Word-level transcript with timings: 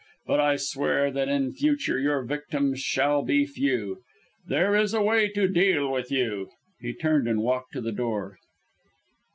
But 0.25 0.39
I 0.39 0.55
swear 0.55 1.11
that 1.11 1.29
in 1.29 1.53
future 1.53 1.99
your 1.99 2.23
victims 2.23 2.79
shall 2.79 3.21
be 3.21 3.45
few. 3.45 4.01
There 4.47 4.75
is 4.75 4.95
a 4.95 5.03
way 5.03 5.27
to 5.33 5.47
deal 5.47 5.91
with 5.91 6.11
you!" 6.11 6.49
He 6.79 6.91
turned 6.95 7.27
and 7.27 7.43
walked 7.43 7.73
to 7.73 7.81
the 7.81 7.91
door. 7.91 8.39